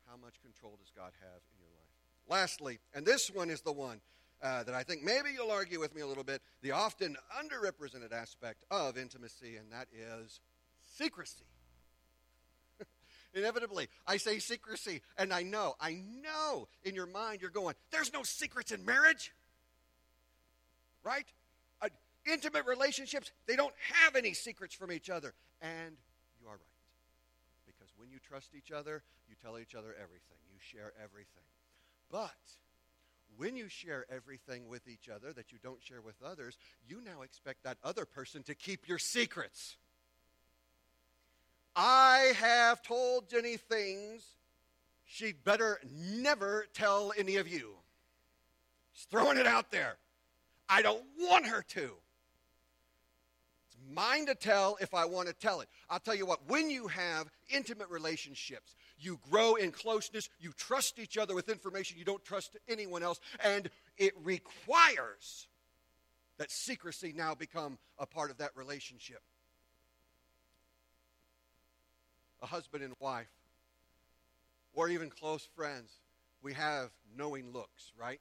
[0.09, 2.41] How much control does God have in your life?
[2.41, 4.01] Lastly, and this one is the one
[4.43, 8.13] uh, that I think maybe you'll argue with me a little bit the often underrepresented
[8.13, 10.41] aspect of intimacy, and that is
[10.97, 11.45] secrecy.
[13.35, 18.13] Inevitably, I say secrecy, and I know, I know in your mind you're going, there's
[18.13, 19.33] no secrets in marriage.
[21.05, 21.27] Right?
[21.83, 21.89] Uh,
[22.31, 25.35] intimate relationships, they don't have any secrets from each other.
[25.61, 25.97] And
[26.41, 26.78] you are right.
[28.19, 31.45] You trust each other, you tell each other everything, you share everything.
[32.11, 32.33] But
[33.37, 37.23] when you share everything with each other that you don't share with others, you now
[37.23, 39.77] expect that other person to keep your secrets.
[41.77, 44.25] I have told Jenny things
[45.05, 47.75] she'd better never tell any of you.
[48.95, 49.97] She's throwing it out there.
[50.69, 51.93] I don't want her to.
[53.91, 55.69] Mine to tell if I want to tell it.
[55.89, 60.99] I'll tell you what, when you have intimate relationships, you grow in closeness, you trust
[60.99, 65.47] each other with information you don't trust anyone else, and it requires
[66.39, 69.23] that secrecy now become a part of that relationship.
[72.43, 73.27] A husband and wife,
[74.75, 75.91] or even close friends,
[76.43, 78.21] we have knowing looks, right?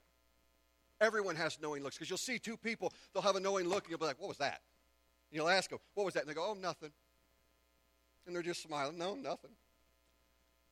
[0.99, 3.91] Everyone has knowing looks because you'll see two people, they'll have a knowing look, and
[3.91, 4.61] you'll be like, What was that?
[5.31, 6.21] You'll ask them, What was that?
[6.21, 6.91] And they go, Oh, nothing.
[8.25, 9.51] And they're just smiling, No, nothing.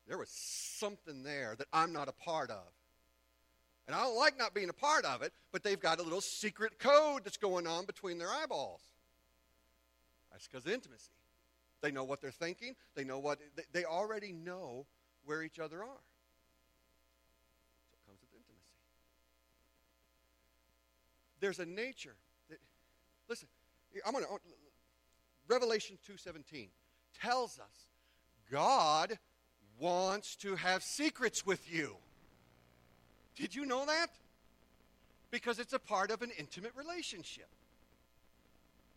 [0.08, 2.68] There was something there that I'm not a part of.
[3.88, 6.22] And I don't like not being a part of it, but they've got a little
[6.22, 8.82] secret code that's going on between their eyeballs.
[10.32, 11.12] That's because of intimacy.
[11.82, 13.39] They know what they're thinking, they know what,
[13.72, 14.86] they already know
[15.26, 16.02] where each other are.
[17.84, 18.80] So it comes with intimacy.
[21.39, 22.15] There's a nature
[22.50, 22.58] that,
[23.30, 23.48] listen,
[24.06, 24.30] I'm going to,
[25.48, 26.70] Revelation 2.17
[27.22, 27.88] tells us
[28.52, 29.18] God
[29.80, 31.96] wants to have secrets with you.
[33.36, 34.08] Did you know that?
[35.32, 37.48] Because it's a part of an intimate relationship.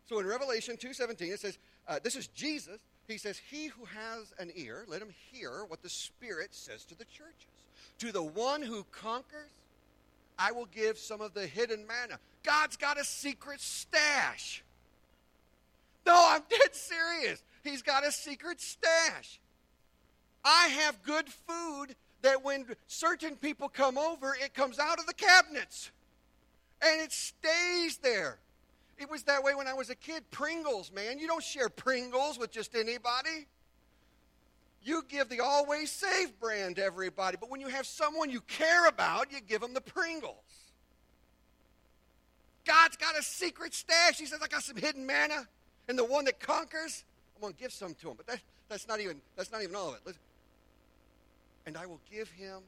[0.08, 2.80] So in Revelation 2:17 it says, uh, this is Jesus.
[3.06, 6.94] He says, "He who has an ear, let him hear what the Spirit says to
[6.94, 7.46] the churches.
[7.98, 9.50] To the one who conquers,
[10.38, 14.62] I will give some of the hidden manna." God's got a secret stash.
[16.08, 17.44] No, I'm dead serious.
[17.62, 19.40] He's got a secret stash.
[20.42, 25.12] I have good food that when certain people come over, it comes out of the
[25.12, 25.90] cabinets
[26.80, 28.38] and it stays there.
[28.96, 30.24] It was that way when I was a kid.
[30.30, 31.18] Pringles, man.
[31.18, 33.46] You don't share Pringles with just anybody.
[34.82, 37.36] You give the Always Save brand to everybody.
[37.38, 40.36] But when you have someone you care about, you give them the Pringles.
[42.64, 44.18] God's got a secret stash.
[44.18, 45.46] He says, I got some hidden manna.
[45.88, 47.04] And the one that conquers,
[47.36, 48.14] I'm going to give some to him.
[48.16, 50.00] But that, that's, not even, that's not even all of it.
[50.04, 50.20] Listen,
[51.66, 52.60] and I will give him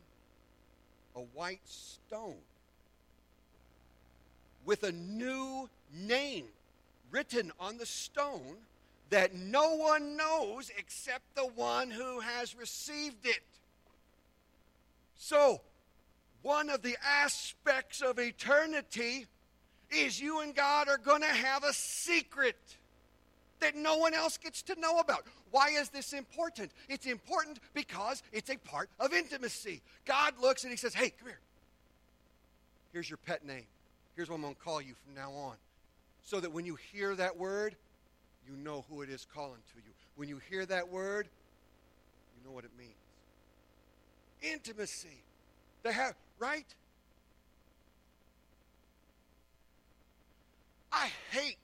[1.16, 2.36] a white stone
[4.64, 6.44] with a new name
[7.10, 8.56] written on the stone
[9.10, 13.42] that no one knows except the one who has received it.
[15.16, 15.60] So,
[16.42, 19.26] one of the aspects of eternity
[19.90, 22.56] is you and God are going to have a secret
[23.60, 25.24] that no one else gets to know about.
[25.50, 26.72] Why is this important?
[26.88, 29.82] It's important because it's a part of intimacy.
[30.04, 31.40] God looks and He says, Hey, come here.
[32.92, 33.66] Here's your pet name.
[34.16, 35.54] Here's what I'm going to call you from now on.
[36.22, 37.76] So that when you hear that word,
[38.46, 39.92] you know who it is calling to you.
[40.16, 41.28] When you hear that word,
[42.36, 42.90] you know what it means.
[44.42, 45.22] Intimacy.
[45.82, 46.66] They have, right?
[50.92, 51.58] I hate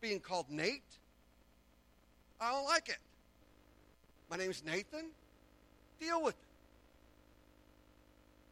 [0.00, 0.82] being called Nate.
[2.40, 2.98] I don't like it.
[4.30, 5.06] My name's Nathan.
[6.00, 6.46] Deal with it.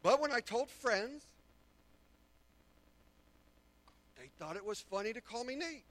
[0.02, 1.24] But when I told friends,
[4.18, 5.84] they thought it was funny to call me Nate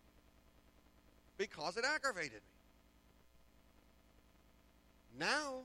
[1.37, 2.39] because it aggravated me.
[5.19, 5.61] Now,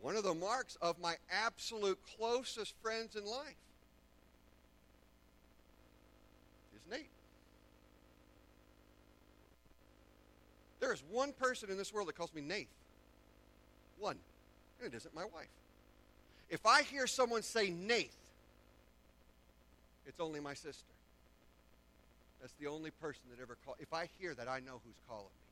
[0.00, 3.54] one of the marks of my absolute closest friends in life
[6.74, 7.06] is Nate.
[10.80, 12.66] There is one person in this world that calls me Nath.
[13.98, 14.16] One.
[14.82, 15.48] And it isn't my wife.
[16.48, 18.16] If I hear someone say Nath,
[20.06, 20.82] it's only my sister.
[22.40, 23.76] That's the only person that ever called.
[23.80, 25.44] If I hear that, I know who's calling me.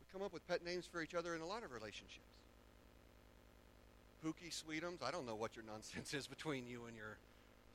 [0.00, 2.20] We come up with pet names for each other in a lot of relationships.
[4.24, 5.02] Pookie Sweetums.
[5.02, 7.16] I don't know what your nonsense is between you and your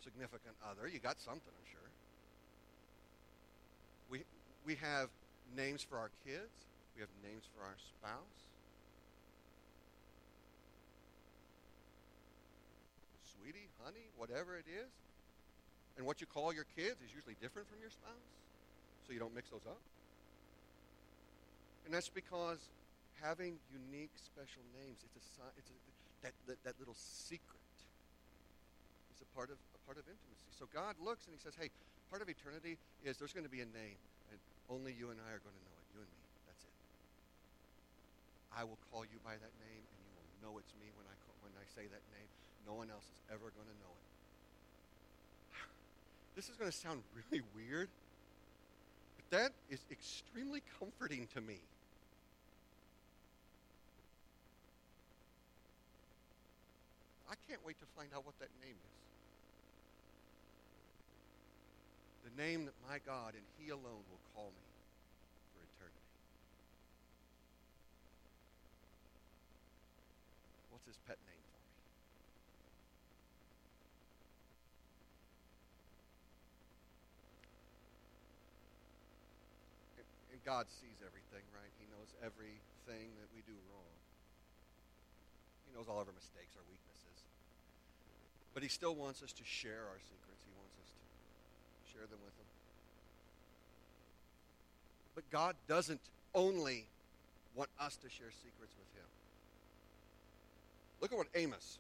[0.04, 0.88] significant other.
[0.88, 1.83] You got something, I'm sure.
[4.66, 5.10] We, have
[5.56, 6.52] names for our kids.
[6.96, 8.40] We have names for our spouse.
[13.36, 14.92] Sweetie, honey, whatever it is.
[15.98, 18.28] And what you call your kids is usually different from your spouse.
[19.06, 19.82] So you don't mix those up.
[21.86, 22.60] And that's because
[23.22, 25.76] having unique, special names, it's a, it's a
[26.24, 27.68] that, that, that little secret
[29.12, 30.50] is a part of a part of intimacy.
[30.56, 31.70] So God looks and He says, "Hey,
[32.10, 34.00] part of eternity is there's going to be a name,
[34.70, 35.86] only you and I are going to know it.
[35.92, 36.24] You and me.
[36.48, 36.76] That's it.
[38.54, 41.16] I will call you by that name, and you will know it's me when I
[41.26, 42.30] call, when I say that name.
[42.64, 44.08] No one else is ever going to know it.
[46.36, 47.90] This is going to sound really weird,
[49.18, 51.60] but that is extremely comforting to me.
[57.30, 59.03] I can't wait to find out what that name is.
[62.34, 64.70] The name that my God and He alone will call me
[65.54, 66.18] for eternity.
[70.74, 71.74] What's His pet name for me?
[80.02, 81.70] And, and God sees everything, right?
[81.78, 83.94] He knows everything that we do wrong.
[85.70, 87.18] He knows all of our mistakes, our weaknesses.
[88.58, 90.33] But He still wants us to share our secrets
[91.94, 92.50] share them with them.
[95.16, 96.02] But God doesn't
[96.34, 96.86] only
[97.56, 99.10] want us to share secrets with Him.
[101.02, 101.78] Look at what Amos,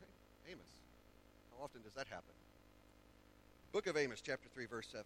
[0.00, 0.52] right?
[0.52, 0.72] Amos.
[1.56, 2.34] How often does that happen?
[3.72, 5.04] Book of Amos, chapter 3, verse 7.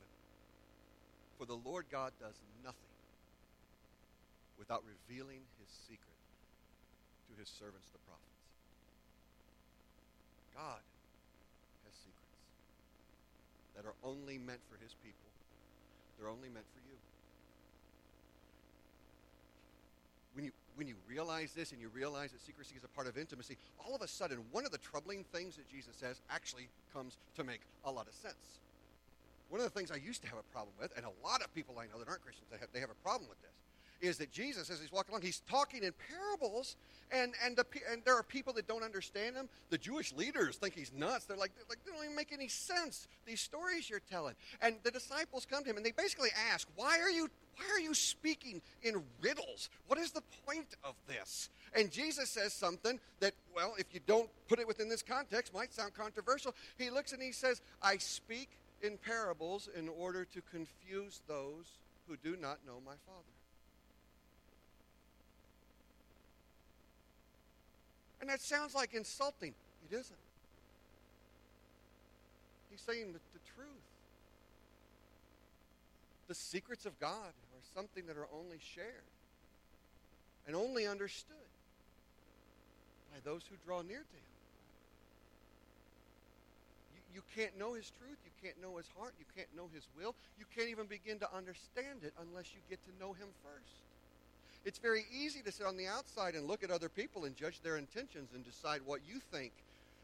[1.39, 2.35] For the Lord God does
[2.65, 2.93] nothing
[4.59, 6.19] without revealing his secret
[7.31, 8.43] to his servants, the prophets.
[10.53, 10.83] God
[13.79, 15.31] that are only meant for his people.
[16.19, 16.99] They're only meant for you.
[20.35, 23.17] When you, when you realize this and you realize that secrecy is a part of
[23.17, 27.19] intimacy, all of a sudden, one of the troubling things that Jesus says actually comes
[27.37, 28.59] to make a lot of sense.
[29.49, 31.55] One of the things I used to have a problem with, and a lot of
[31.55, 33.55] people I know that aren't Christians, they have, they have a problem with this,
[34.01, 36.77] is that Jesus, as he's walking along, he's talking in parables,
[37.11, 39.49] and and, the, and there are people that don't understand him.
[39.71, 41.25] The Jewish leaders think he's nuts.
[41.25, 43.09] They're like, they're like, they don't even make any sense.
[43.27, 44.35] These stories you're telling.
[44.61, 47.81] And the disciples come to him, and they basically ask, "Why are you why are
[47.81, 49.71] you speaking in riddles?
[49.87, 54.31] What is the point of this?" And Jesus says something that, well, if you don't
[54.49, 56.55] put it within this context, might sound controversial.
[56.79, 58.51] He looks and he says, "I speak
[58.83, 63.38] in parables in order to confuse those who do not know my Father."
[68.21, 69.55] And that sounds like insulting.
[69.91, 70.19] It isn't.
[72.71, 73.69] He's saying the, the truth.
[76.29, 79.09] The secrets of God are something that are only shared
[80.47, 81.37] and only understood
[83.13, 84.33] by those who draw near to Him.
[86.95, 88.19] You, you can't know His truth.
[88.25, 89.15] You can't know His heart.
[89.19, 90.15] You can't know His will.
[90.39, 93.88] You can't even begin to understand it unless you get to know Him first.
[94.69, 97.63] It's very easy to sit on the outside and look at other people and judge
[97.63, 99.51] their intentions and decide what you think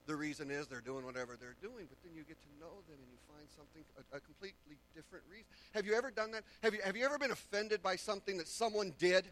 [0.07, 2.97] the reason is they're doing whatever they're doing, but then you get to know them
[2.97, 5.45] and you find something, a, a, completely different reason.
[5.75, 6.45] Have you ever done that?
[6.62, 9.27] Have you, have you ever been offended by something that someone did?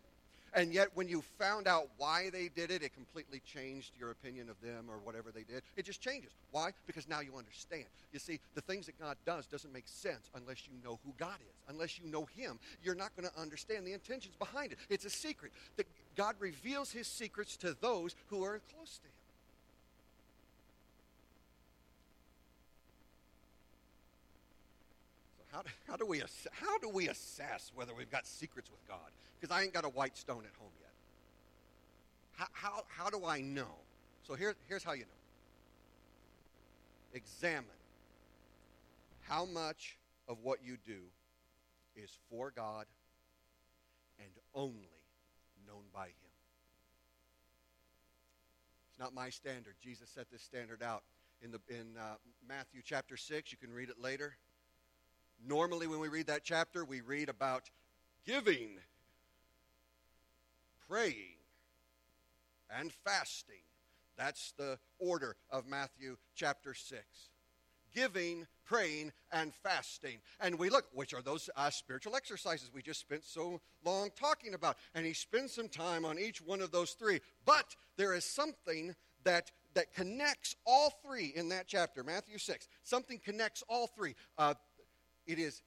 [0.54, 4.50] And yet, when you found out why they did it, it completely changed your opinion
[4.50, 5.62] of them or whatever they did.
[5.76, 6.32] It just changes.
[6.50, 6.72] Why?
[6.86, 7.84] Because now you understand.
[8.12, 11.36] You see, the things that God does doesn't make sense unless you know who God
[11.40, 11.56] is.
[11.68, 14.78] Unless you know Him, you're not going to understand the intentions behind it.
[14.90, 15.52] It's a secret.
[15.76, 15.86] That
[16.16, 19.21] God reveals His secrets to those who are close to Him.
[25.52, 29.10] How do, how do we how do we assess whether we've got secrets with God?
[29.38, 30.90] Because I ain't got a white stone at home yet.
[32.36, 33.74] How, how, how do I know?
[34.26, 35.06] So here, here's how you know.
[37.12, 37.66] Examine
[39.22, 41.00] how much of what you do
[41.96, 42.86] is for God
[44.18, 45.02] and only
[45.66, 46.32] known by Him.
[48.90, 49.74] It's not my standard.
[49.82, 51.02] Jesus set this standard out
[51.42, 52.14] in, the, in uh,
[52.48, 53.52] Matthew chapter 6.
[53.52, 54.36] You can read it later.
[55.46, 57.70] Normally, when we read that chapter, we read about
[58.24, 58.78] giving,
[60.88, 61.36] praying,
[62.70, 63.56] and fasting.
[64.16, 67.00] That's the order of Matthew chapter 6.
[67.94, 70.18] Giving, praying, and fasting.
[70.40, 74.54] And we look, which are those uh, spiritual exercises we just spent so long talking
[74.54, 74.76] about.
[74.94, 77.20] And he spends some time on each one of those three.
[77.44, 82.68] But there is something that that connects all three in that chapter, Matthew 6.
[82.82, 84.14] Something connects all three.
[84.36, 84.54] Uh,
[85.26, 85.62] it is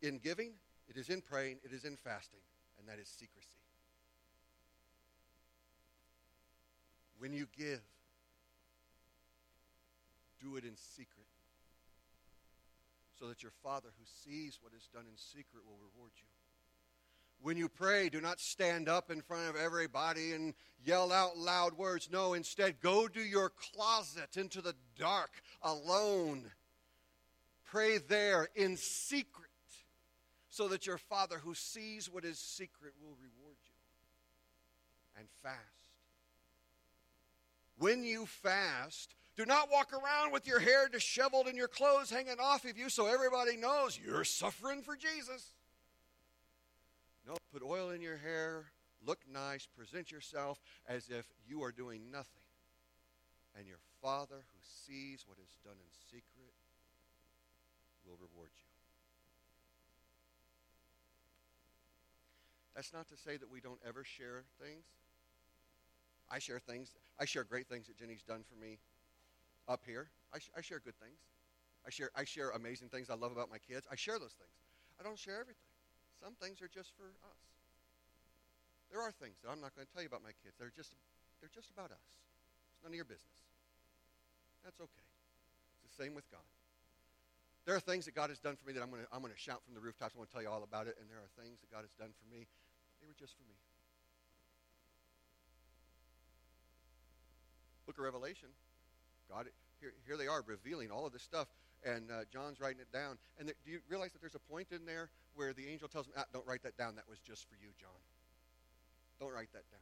[0.00, 0.52] in giving,
[0.88, 2.40] it is in praying, it is in fasting,
[2.78, 3.48] and that is secrecy.
[7.18, 7.80] When you give,
[10.40, 11.26] do it in secret
[13.22, 16.26] so that your Father who sees what is done in secret will reward you.
[17.40, 21.74] When you pray, do not stand up in front of everybody and yell out loud
[21.74, 22.08] words.
[22.10, 25.30] No, instead, go to your closet into the dark
[25.62, 26.50] alone
[27.72, 29.48] Pray there in secret
[30.50, 33.72] so that your Father who sees what is secret will reward you.
[35.18, 35.56] And fast.
[37.78, 42.38] When you fast, do not walk around with your hair disheveled and your clothes hanging
[42.38, 45.54] off of you so everybody knows you're suffering for Jesus.
[47.26, 48.66] No, put oil in your hair,
[49.06, 52.42] look nice, present yourself as if you are doing nothing.
[53.56, 56.41] And your Father who sees what is done in secret
[58.12, 58.68] will reward you.
[62.76, 64.84] That's not to say that we don't ever share things.
[66.28, 66.92] I share things.
[67.20, 68.80] I share great things that Jenny's done for me
[69.68, 70.08] up here.
[70.32, 71.20] I, sh- I share good things.
[71.86, 73.86] I share, I share amazing things I love about my kids.
[73.90, 74.56] I share those things.
[75.00, 75.68] I don't share everything.
[76.20, 77.42] Some things are just for us.
[78.88, 80.56] There are things that I'm not going to tell you about my kids.
[80.60, 80.96] They're just,
[81.40, 82.06] they're just about us.
[82.76, 83.40] It's none of your business.
[84.64, 85.08] That's okay.
[85.84, 86.44] It's the same with God.
[87.64, 89.32] There are things that God has done for me that I'm going to, I'm going
[89.32, 90.14] to shout from the rooftops.
[90.14, 90.96] I want to tell you all about it.
[91.00, 92.46] And there are things that God has done for me.
[93.00, 93.54] They were just for me.
[97.86, 98.48] Book of Revelation.
[99.30, 99.46] God,
[99.80, 101.46] here, here they are revealing all of this stuff.
[101.84, 103.18] And uh, John's writing it down.
[103.38, 106.14] And do you realize that there's a point in there where the angel tells him,
[106.16, 106.96] ah, don't write that down.
[106.96, 107.90] That was just for you, John.
[109.20, 109.80] Don't write that down.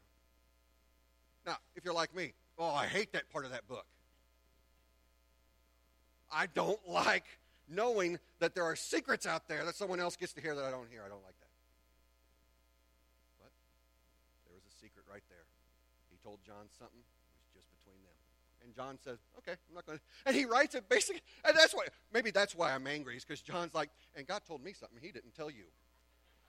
[1.47, 3.87] Now, if you're like me, oh, I hate that part of that book.
[6.31, 7.25] I don't like
[7.71, 10.71] knowing that there are secrets out there that someone else gets to hear that I
[10.71, 11.03] don't hear.
[11.07, 11.55] I don't like that.
[13.39, 13.53] But
[14.45, 15.47] there was a secret right there.
[16.11, 16.99] He told John something.
[16.99, 18.19] It was just between them.
[18.65, 20.05] And John says, okay, I'm not going to.
[20.27, 21.23] And he writes it basically.
[21.45, 24.63] And that's why, maybe that's why I'm angry, is because John's like, and God told
[24.63, 25.65] me something he didn't tell you.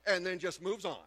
[0.07, 0.97] And then just moves on.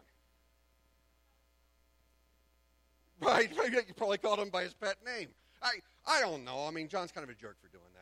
[3.21, 3.49] Right?
[3.71, 5.29] You probably called him by his pet name.
[5.61, 6.65] I, I don't know.
[6.67, 7.94] I mean, John's kind of a jerk for doing.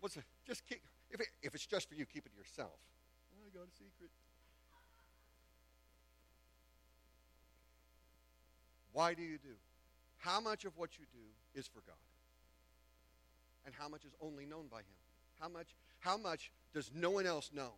[0.00, 0.80] What's just keep,
[1.10, 2.78] if, it, if it's just for you, keep it to yourself.
[3.48, 4.10] I got a secret.
[8.92, 9.54] Why do you do?
[10.18, 11.96] How much of what you do is for God?
[13.64, 14.98] And how much is only known by Him?
[15.40, 15.68] How much,
[16.00, 17.72] how much does no one else know?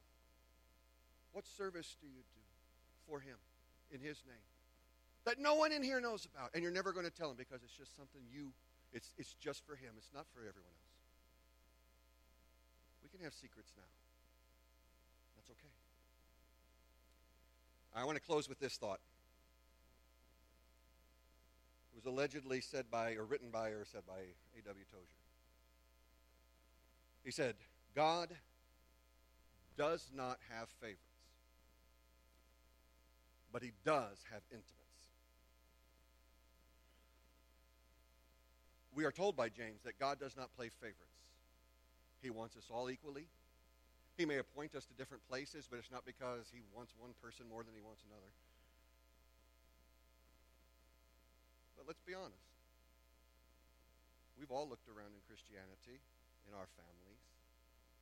[1.33, 2.43] What service do you do
[3.07, 3.37] for Him
[3.93, 4.47] in His name?
[5.27, 7.63] That no one in here knows about, and you're never going to tell Him because
[7.63, 8.53] it's just something you,
[8.93, 9.91] it's, it's just for Him.
[9.99, 10.80] It's not for everyone else.
[13.13, 13.83] We can have secrets now.
[15.37, 15.73] That's okay.
[17.95, 19.01] I want to close with this thought.
[21.93, 24.21] It was allegedly said by, or written by, or said by
[24.59, 24.85] A.W.
[24.91, 25.05] Tozer.
[27.25, 27.57] He said,
[27.95, 28.31] God
[29.77, 31.01] does not have favorites.
[33.53, 34.77] but he does have intimates.
[38.95, 41.10] We are told by James that God does not play favorites.
[42.23, 43.27] He wants us all equally.
[44.17, 47.49] He may appoint us to different places, but it's not because he wants one person
[47.49, 48.29] more than he wants another.
[51.77, 52.45] But let's be honest.
[54.37, 56.01] We've all looked around in Christianity,
[56.49, 57.25] in our families,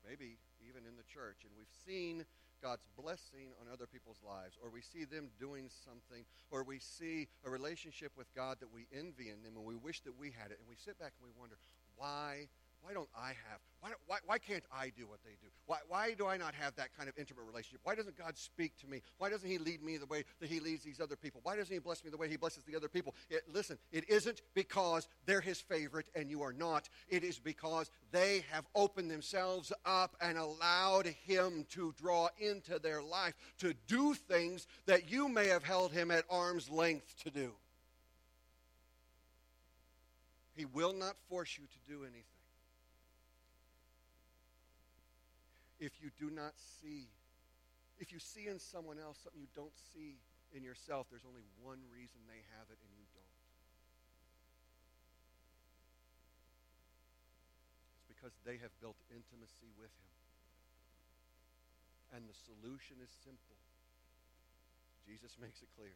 [0.07, 2.27] maybe even in the church, and we've seen
[2.63, 7.27] God's blessing on other people's lives, or we see them doing something, or we see
[7.47, 10.51] a relationship with God that we envy in them and we wish that we had
[10.51, 11.59] it, and we sit back and we wonder,
[11.95, 12.47] why
[12.83, 15.49] why don't I have, why, why, why can't I do what they do?
[15.67, 17.81] Why, why do I not have that kind of intimate relationship?
[17.83, 19.03] Why doesn't God speak to me?
[19.19, 21.41] Why doesn't He lead me the way that He leads these other people?
[21.43, 23.15] Why doesn't He bless me the way He blesses the other people?
[23.29, 26.89] It, listen, it isn't because they're His favorite and you are not.
[27.09, 33.03] It is because they have opened themselves up and allowed Him to draw into their
[33.03, 37.53] life to do things that you may have held Him at arm's length to do.
[40.55, 42.25] He will not force you to do anything.
[45.79, 47.07] If you do not see.
[47.99, 50.19] If you see in someone else something you don't see
[50.55, 53.35] in yourself, there's only one reason they have it and you don't.
[57.99, 60.15] It's because they have built intimacy with Him.
[62.15, 63.59] And the solution is simple.
[65.07, 65.95] Jesus makes it clear.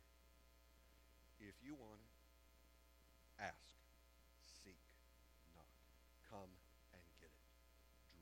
[1.43, 2.15] If you want it,
[3.43, 3.75] ask,
[4.63, 4.79] seek,
[5.55, 5.67] knock.
[6.31, 6.53] Come
[6.95, 7.47] and get it.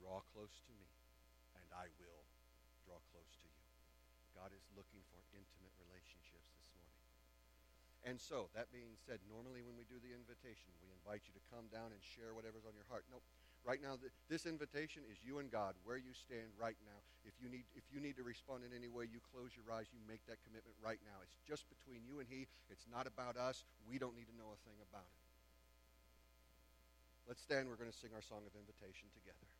[0.00, 0.89] Draw close to me
[1.70, 2.26] and I will
[2.82, 3.62] draw close to you.
[4.34, 6.98] God is looking for intimate relationships this morning.
[8.02, 11.42] And so, that being said, normally when we do the invitation, we invite you to
[11.46, 13.06] come down and share whatever's on your heart.
[13.06, 13.22] Nope.
[13.62, 16.96] Right now, this invitation is you and God, where you stand right now.
[17.28, 19.92] If you need, if you need to respond in any way, you close your eyes.
[19.92, 21.20] You make that commitment right now.
[21.20, 22.48] It's just between you and He.
[22.72, 23.68] It's not about us.
[23.84, 25.20] We don't need to know a thing about it.
[27.28, 27.68] Let's stand.
[27.68, 29.59] We're going to sing our song of invitation together.